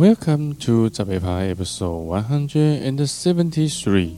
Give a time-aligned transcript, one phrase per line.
[0.00, 4.12] Welcome to 杂北派 Episode One Hundred and Seventy-Three。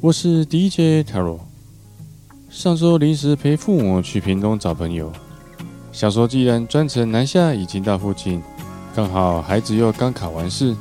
[0.00, 1.40] 我是 DJ Taro。
[2.48, 5.12] 上周临时陪父母去屏东找朋友，
[5.92, 8.42] 想说既然专程南下已经到附近，
[8.96, 10.74] 刚好孩子又刚考完试，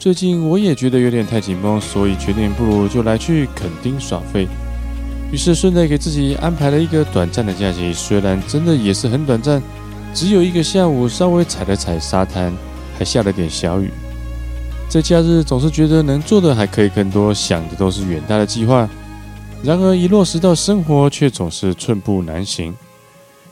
[0.00, 4.48] 最近我也觉得有点太紧绷，所以决定不如就来去垦丁耍废。
[5.30, 9.62] 于是顺带给自己安排了一个短暂的假期，虽然真的也是很短暂，
[10.12, 12.52] 只有一个下午，稍微踩了踩沙滩。
[13.02, 13.90] 还下了点小雨，
[14.88, 18.88] 在假日总是觉得能做的还可以更多，想的都是远大的计划，
[19.60, 22.72] 然而一落实到生活，却总是寸步难行。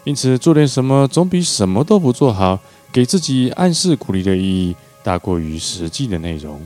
[0.05, 2.61] 因此，做点什么总比什么都不做好，
[2.93, 6.61] 给自己暗示鼓励的意义大过于实际的内容。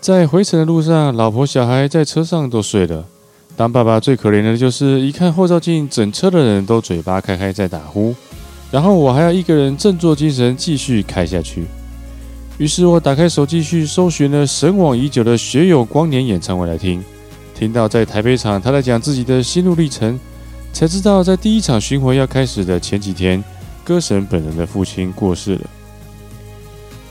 [0.00, 3.04] 在回程的路上，老婆小孩在车上都睡了。
[3.54, 8.14] 当爸爸最可怜的就是一看后照镜，整车的人都嘴巴开开在打呼。
[8.72, 11.66] 然后我还要一个人振作精神继续开下去。
[12.56, 17.04] 于是我打开手机去搜寻了神往已久的学友光年演唱会来听。
[17.54, 20.18] 听到在台北场他在讲自己的心路历程，
[20.72, 23.44] 才知道在第一场巡回要开始的前几天，
[23.84, 25.70] 歌神本人的父亲过世了。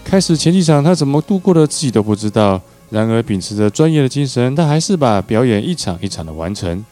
[0.03, 2.59] 开始前几场他怎么度过的自己都不知道。
[2.90, 6.84] 然而秉持着专业的精神，他还是把表演一场一场的完成。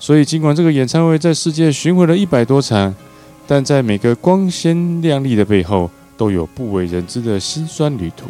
[0.00, 2.94] 所以尽管这个演唱会在世界巡回了一百多场。
[3.50, 8.26] 但在每个光鲜亮丽的背后，都有不为人知的辛酸旅途。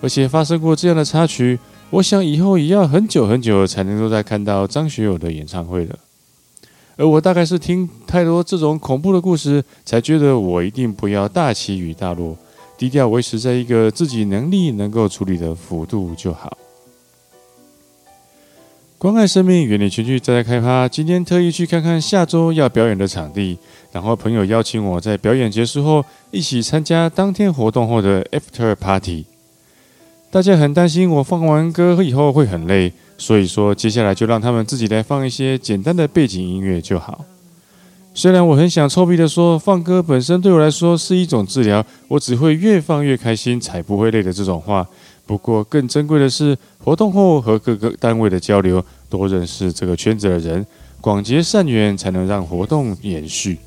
[0.00, 1.58] 而且发生过这样的插曲，
[1.90, 5.98] 我想以后也要很久很久才能够再看到张学友的演唱会了。
[6.96, 12.36] 而我大概是听太多这种恐怖的故事，才觉得我一定不要大起与大落，
[12.78, 16.56] 低调维持在一个自己能力能够处理的幅度就好。
[19.04, 20.88] 关爱生命，远离群聚，再来开趴。
[20.88, 23.58] 今天特意去看看下周要表演的场地，
[23.92, 29.26] 然后朋友邀请我在表演结束后一起参加当天活动后的 After Party。
[30.30, 37.26] 大家很担心我放完歌以后会很累，所以说接下来就让他们自己来放一些简单的背景音乐就好。
[38.14, 44.88] 虽然我很想臭屁的说，放歌本身对我来说是一种治疗，我只会越放越开心，才不会累的这种话。
[45.26, 50.66] 不过，更珍贵的是活动后和各个单位的交流，多认识这个圈子的人，
[51.00, 53.58] 广结善缘，才能让活动延续。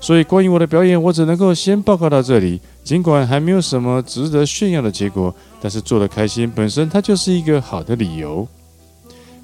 [0.00, 2.60] 所以，关于我的表演，我只能够先报告到这里。
[2.82, 8.46] 尽管还没有什么值得炫耀的结果，但是做得开心本身，它就是一个好的理由。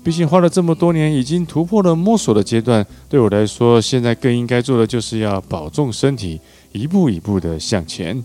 [0.02, 2.86] 毕竟花了这么多年，已经突破了摸索的阶段。
[3.08, 6.40] 对我来说，现在更应该做的就是要保重身体，
[6.72, 8.22] 一步一步的向前。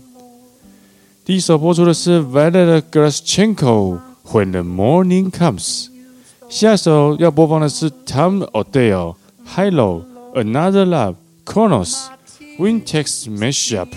[1.25, 5.87] 第一首播出的是 Violet Glaschenko When the Morning Comes，
[6.49, 9.15] 下一首要播放的是 Tom Odell
[9.55, 11.15] Hilo Another Love
[11.45, 12.05] Kronos
[12.59, 13.87] Wintex Mashup。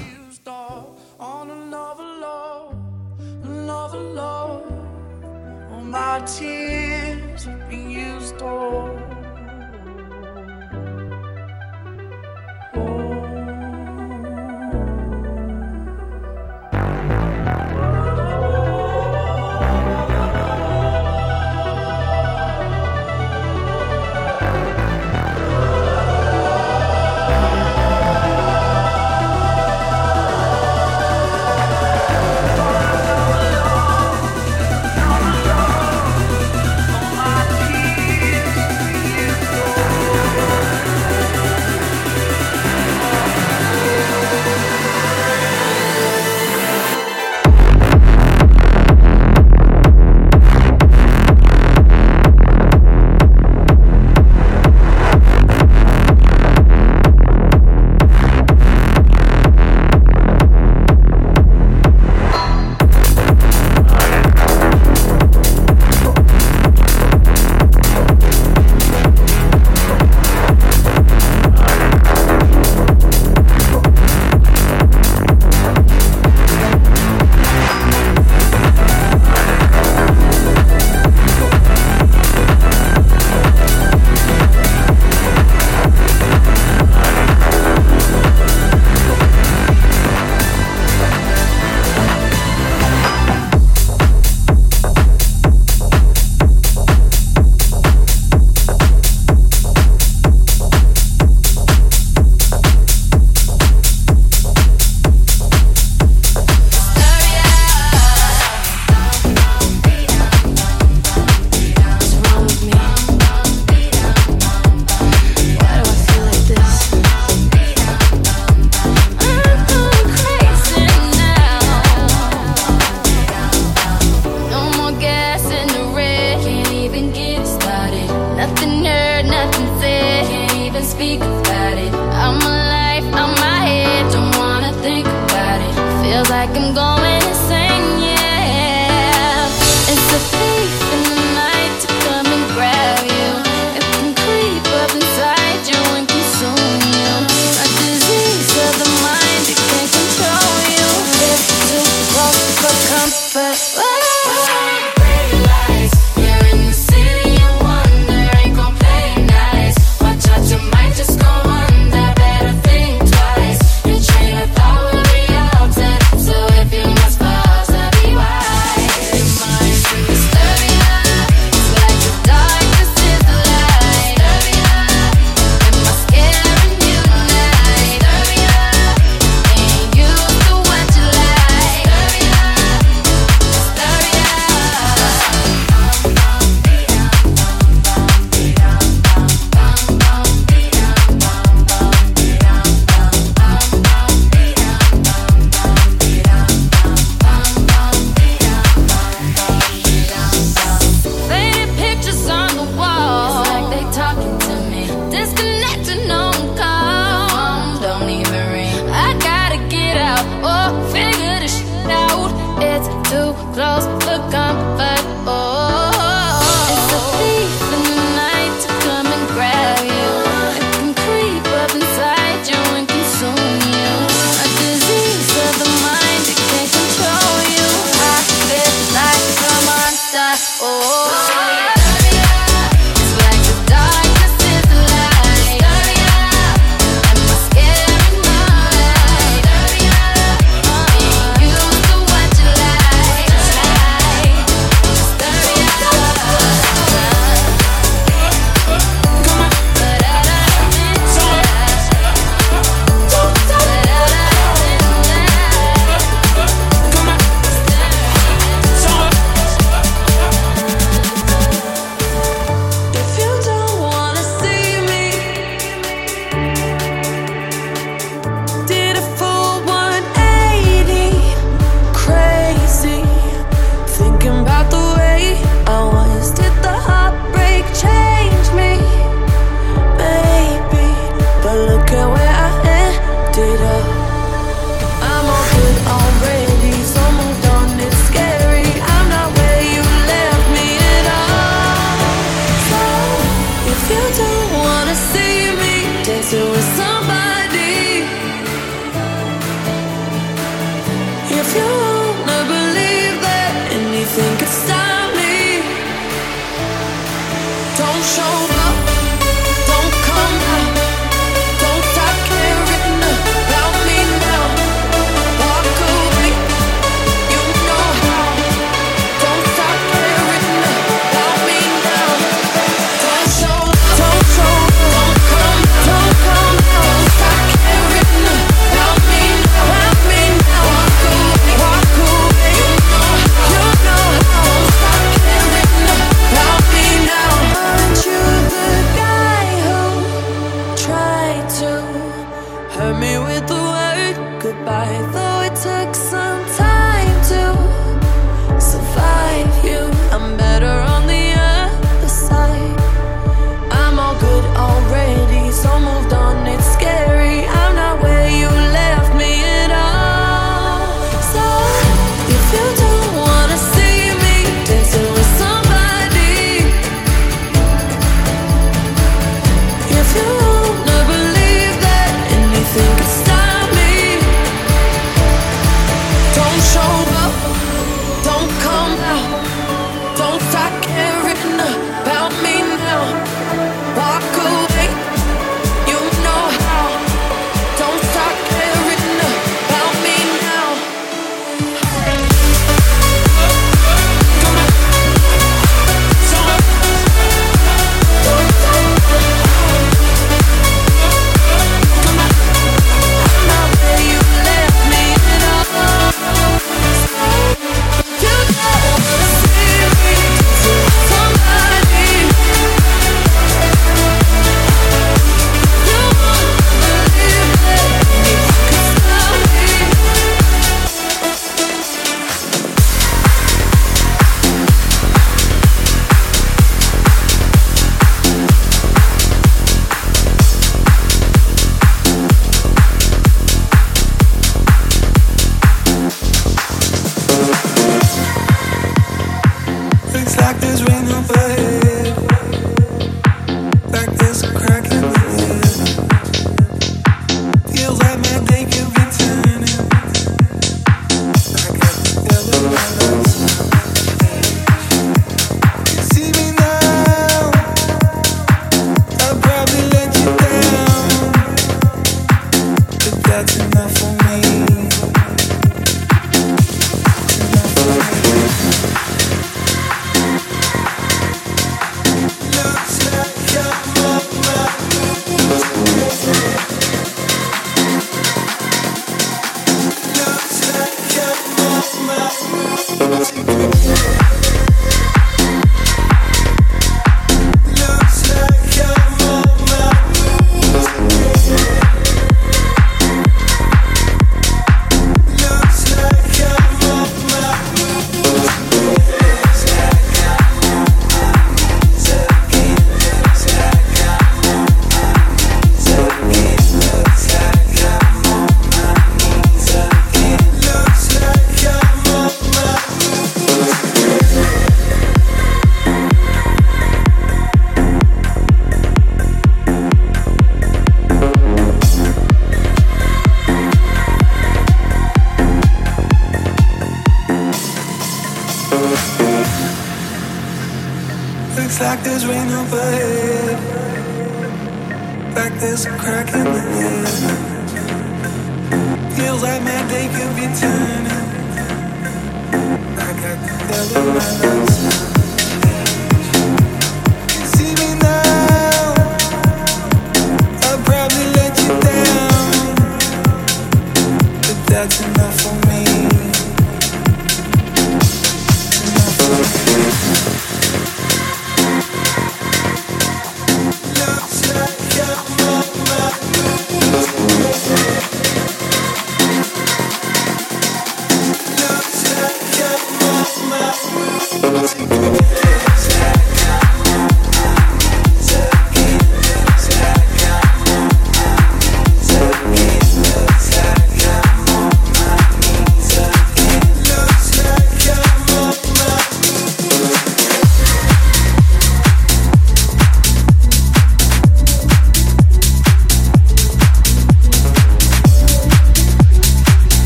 [136.62, 136.99] I'm gone.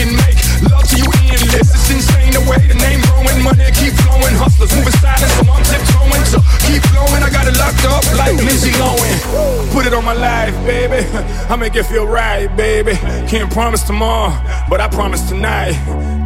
[0.00, 0.38] and make
[0.70, 1.68] love to you endless.
[1.74, 5.62] It's insane the way the name growing, money keep flowing, hustlers moving silent, so I'm
[5.62, 6.24] tiptoeing.
[6.26, 9.72] So keep blowing, I got it locked up like Lindsay Lohan.
[9.72, 11.06] Put it on my life, baby.
[11.50, 12.94] I make it feel right, baby.
[13.28, 14.32] Can't promise tomorrow,
[14.68, 15.74] but I promise tonight.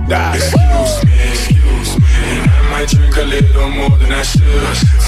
[0.08, 0.37] Die.
[0.37, 2.04] Excuse me, excuse me.
[2.06, 4.40] I might drink a little more than I should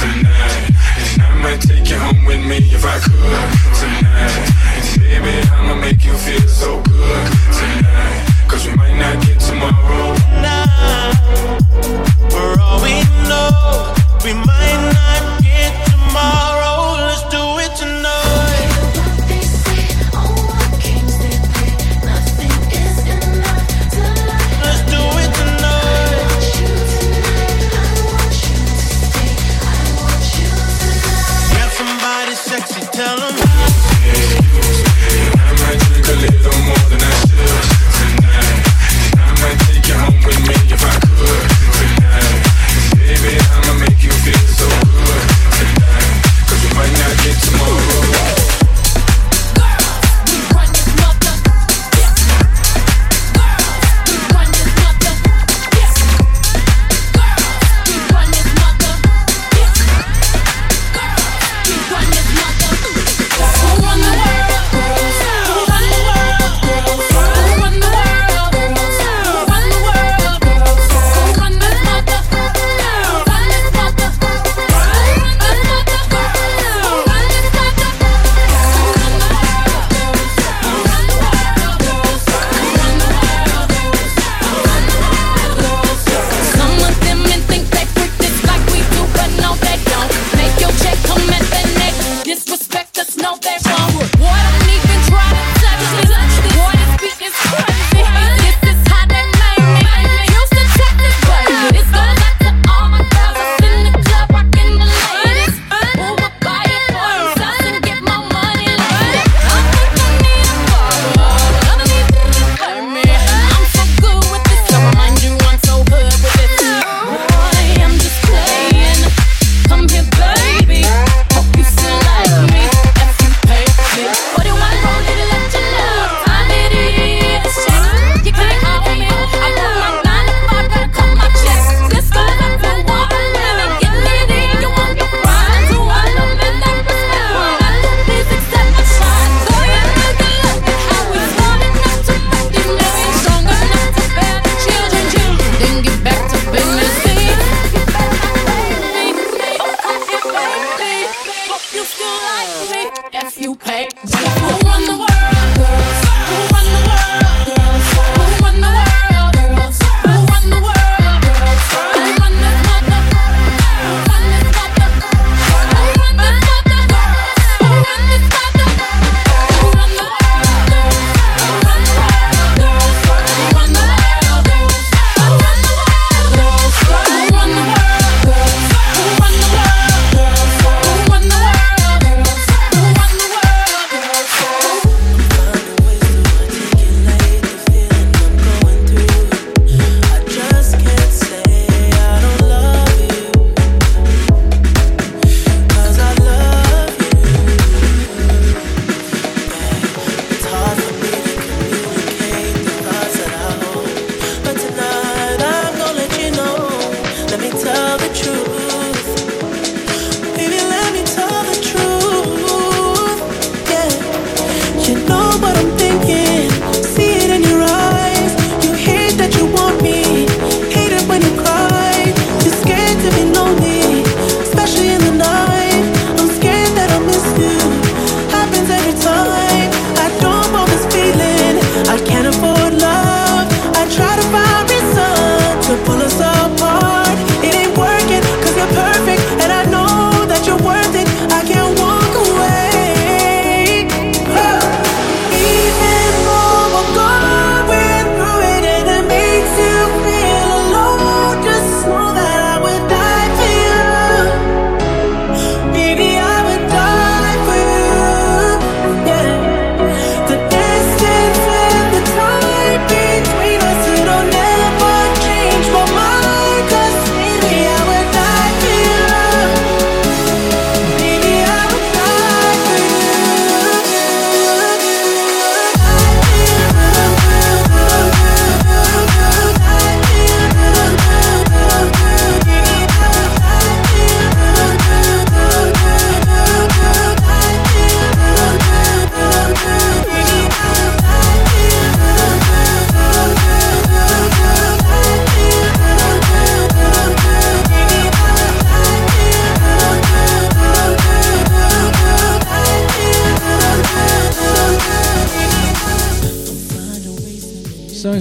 [0.01, 0.71] tonight.
[1.01, 3.41] And I might take you home with me if I could
[3.81, 4.61] tonight.
[4.99, 8.30] Baby, I'ma make you feel so good tonight.
[8.51, 10.13] Cause we might not get tomorrow.
[10.43, 11.13] Now,
[12.31, 17.07] for all we know, we might not get tomorrow.
[17.07, 17.60] Let's do it.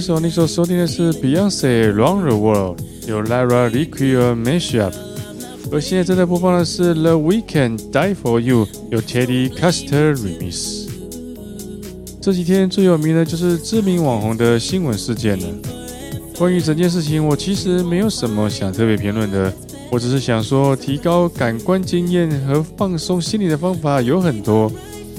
[0.00, 4.94] 一首你所收听的是 Beyonce《Round the World》，由 Lara Liquid Mashup，
[5.70, 10.86] 而现在正在播放的是 The Weekend《Die for You》，由 Teddy Custer Remix。
[12.18, 15.44] 这几天最有名的就是知名网红的新闻事件了。
[16.38, 19.52] 关于整件事情，我其实没有什么想特别评论的，
[19.90, 24.72] 我只是想说，提高感官经验和放松心理的方法有很多，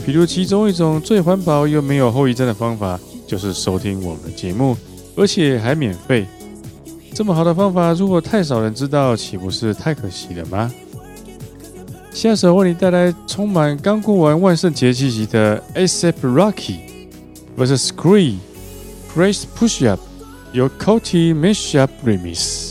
[0.04, 3.00] 比如其中一种最环保又没有后遗症的方法。
[3.32, 4.76] 就是收听我们的节目，
[5.16, 6.28] 而且还免费。
[7.14, 10.70] 这么好的方法，如果太少人知道，岂不是太可惜了吗？
[12.12, 16.80] 下首为你带来充满刚过完万圣节气息的 A$AP Rocky
[17.58, 18.36] vs Scream
[19.16, 20.02] Grace Push Up，
[20.52, 22.71] 由 Coti Mashup Remix。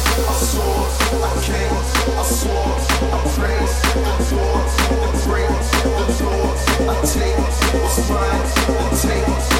[9.01, 9.50] Take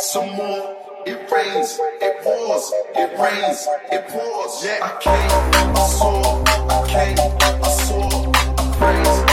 [0.00, 0.76] some more.
[1.06, 4.64] It rains, it pours, it rains, it pours.
[4.64, 9.27] Yeah, I came, I saw, I came, I saw, I praise.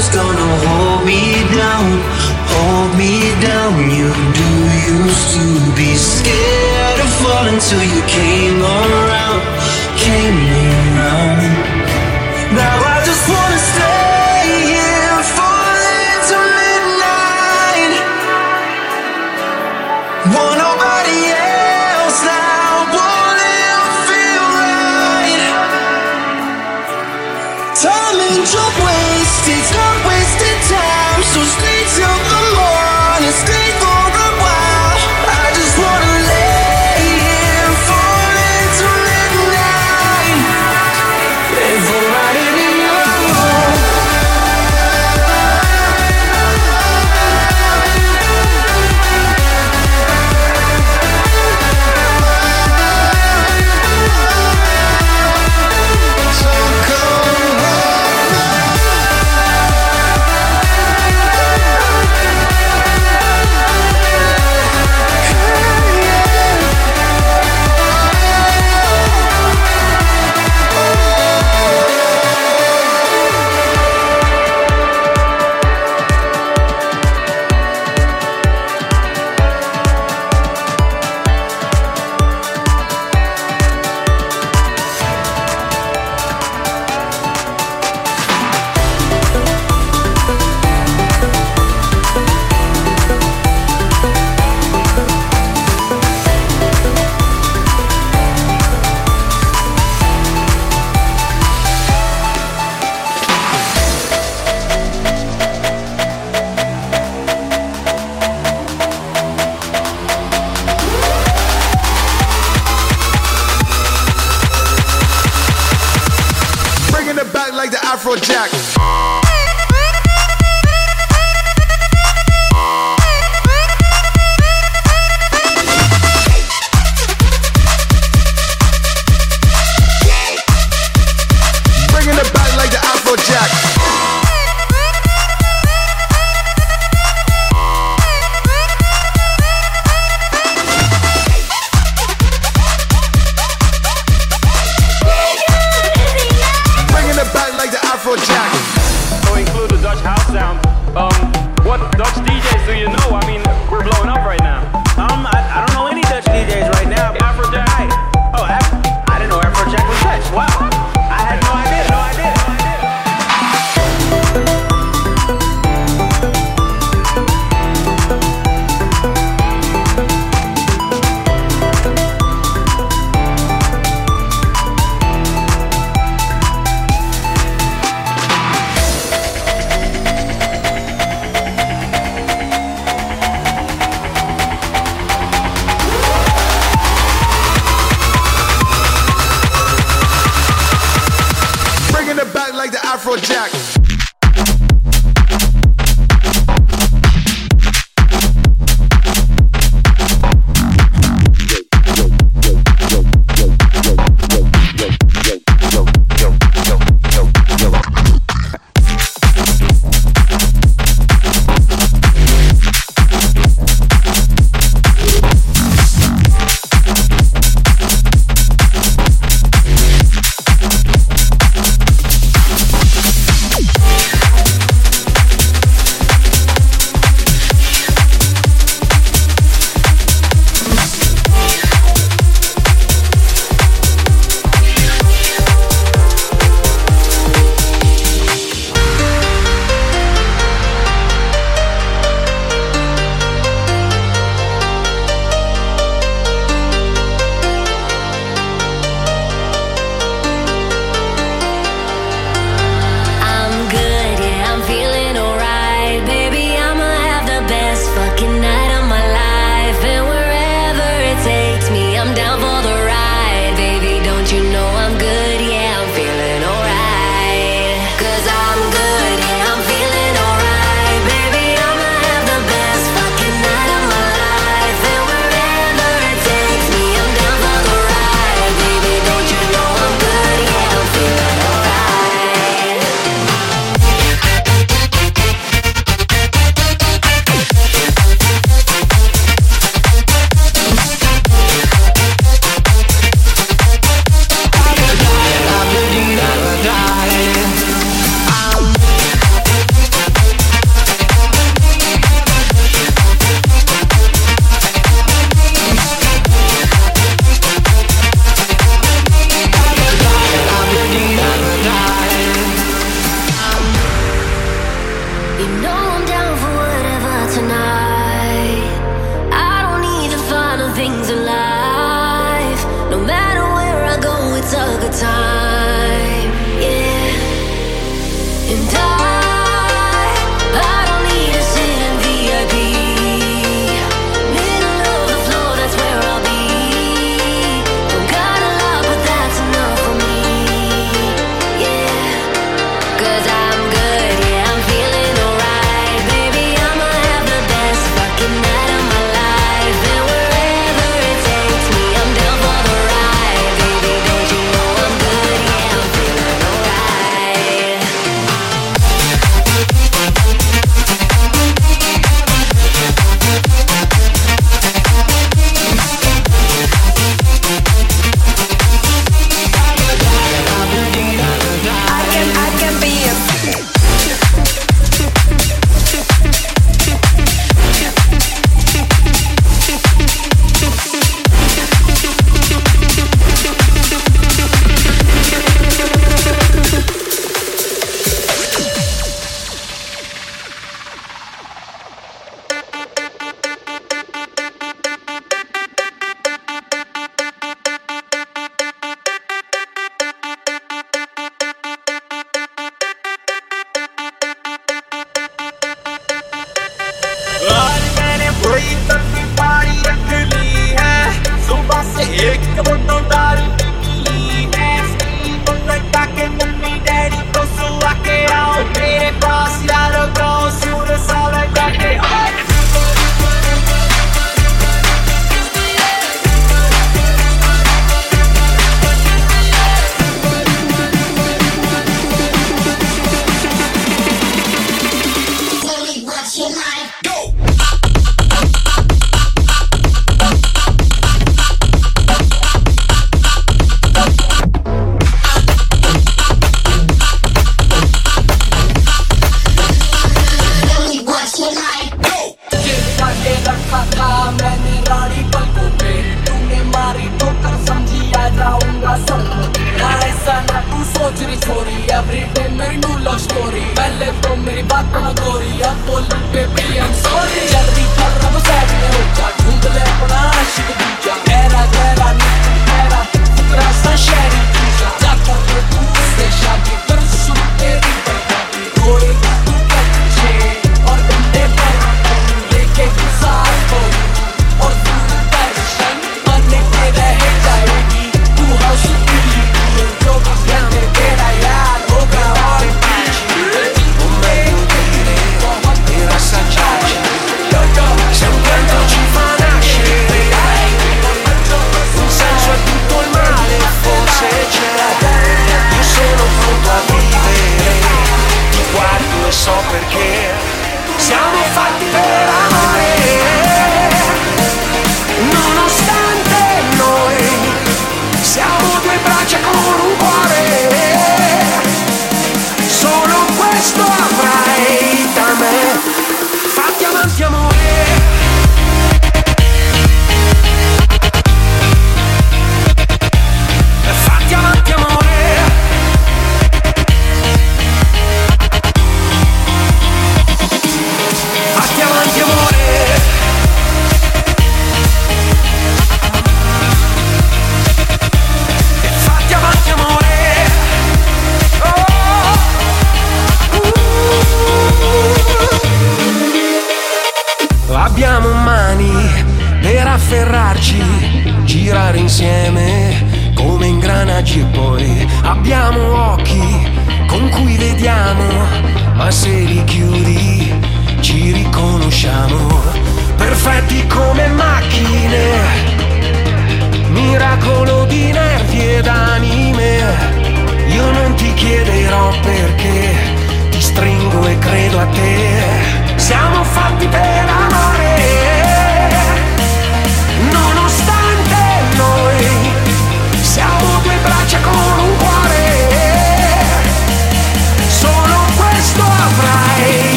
[0.00, 1.20] who's gonna hold me
[1.54, 2.00] down,
[2.52, 3.76] hold me down.
[3.90, 4.08] You
[4.40, 4.50] do
[4.96, 9.42] used to be scared of falling till you came around,
[9.98, 10.38] came
[10.96, 11.89] around.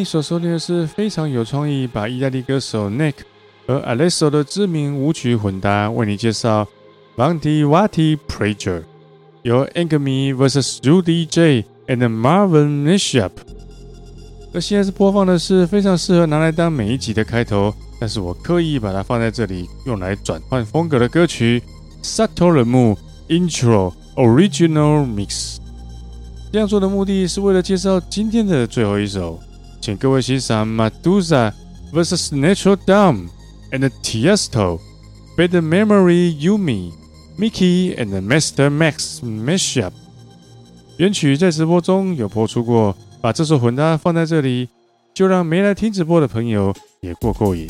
[0.00, 3.16] 你所收听的是非常有创意，把意大利歌手 Nick
[3.66, 6.66] 和 Alesso 的知名舞曲混搭，为你介绍
[7.18, 8.84] Vanti Vatti Prager，
[9.42, 13.32] 由 Angami vs Judy J and Marvin Mishap。
[14.54, 21.62] 而现在是播放的是非常适合拿来当每一集的开头，但是我刻意把它放在这里，用来转换风格的歌曲
[22.02, 22.96] Sotto il Lume
[23.28, 25.58] Intro Original Mix。
[26.50, 29.38] 这样做的目的是为了介绍今天的最后一首，
[29.80, 31.52] 请各位欣赏 Madusa
[31.92, 33.28] vs Natural Dam
[33.72, 34.78] and Tiesto
[35.36, 36.92] Bad Memory Yumi
[37.38, 39.92] Mickey and Master Max Mashup。
[40.98, 44.68] 原曲在直播中有播出过，把这首混搭放在这里，
[45.14, 47.66] 就让没来听直播的朋友也过过瘾。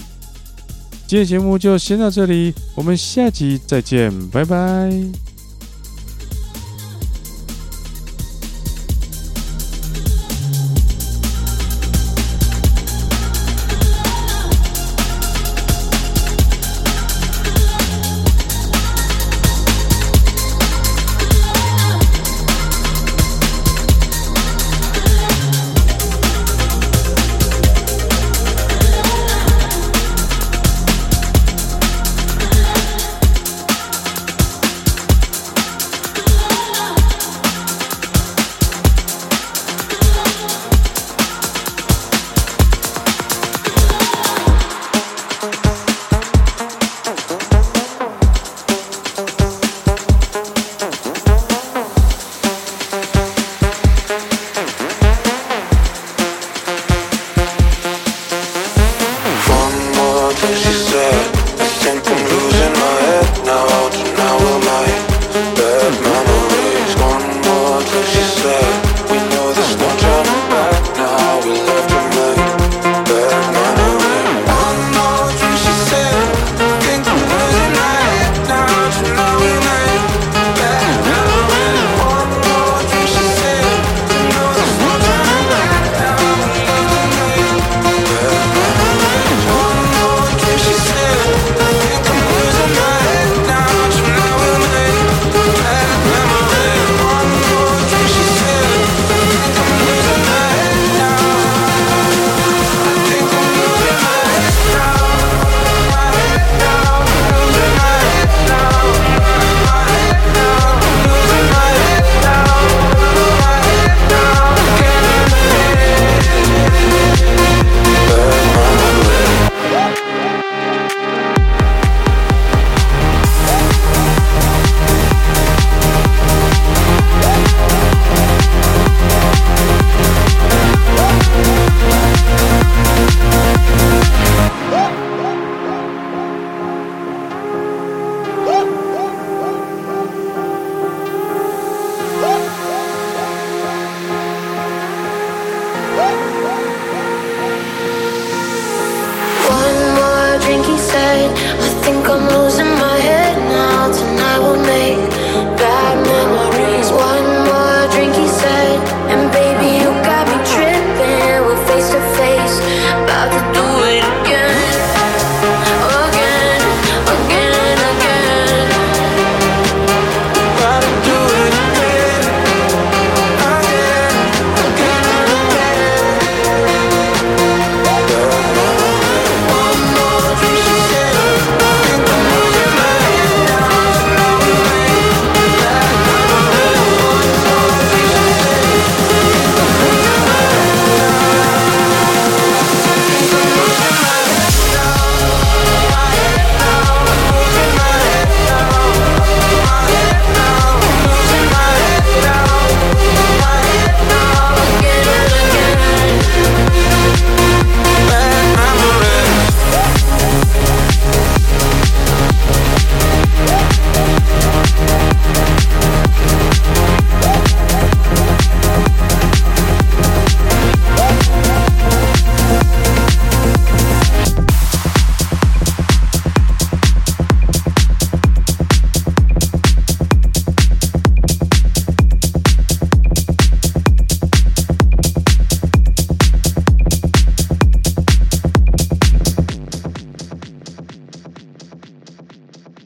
[1.07, 5.30] 今天节目就先到这里，我们下集再见，拜拜。